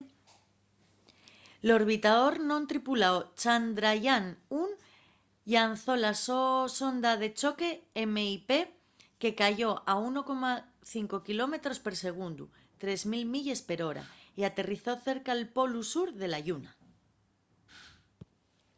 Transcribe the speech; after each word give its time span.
l'orbitador 1.67 2.33
non 2.51 2.63
tripuláu 2.71 3.17
chandrayaan-1 3.41 4.61
llanzó 5.51 5.93
la 6.05 6.13
so 6.25 6.41
sonda 6.77 7.11
de 7.21 7.29
choque 7.41 7.69
mip 8.15 8.49
que 9.21 9.37
cayó 9.41 9.71
a 9.91 9.93
1,5 9.95 11.27
km 11.27 11.53
per 11.85 11.95
segundu 12.05 12.43
3 12.81 12.99
000 13.13 13.33
milles 13.33 13.61
per 13.69 13.79
hora 13.87 14.03
y 14.39 14.41
aterrizó 14.43 14.91
cerca'l 15.07 15.41
polu 15.55 15.81
sur 15.93 16.07
de 16.21 16.27
la 16.33 16.41
lluna 16.45 16.71